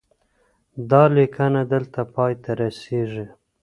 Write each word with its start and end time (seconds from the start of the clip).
دا 0.89 1.03
لیکنه 1.15 1.61
دلته 1.71 2.01
پای 2.13 2.33
ته 2.43 2.51
رسیږي. 2.61 3.25